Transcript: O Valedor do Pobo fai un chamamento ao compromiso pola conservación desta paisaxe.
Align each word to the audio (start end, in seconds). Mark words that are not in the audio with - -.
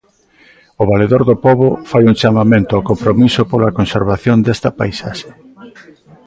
O 0.81 0.83
Valedor 0.91 1.21
do 1.29 1.35
Pobo 1.45 1.69
fai 1.89 2.03
un 2.09 2.15
chamamento 2.21 2.71
ao 2.73 2.87
compromiso 2.89 3.41
pola 3.51 3.73
conservación 3.79 4.37
desta 4.45 4.69
paisaxe. 4.79 5.29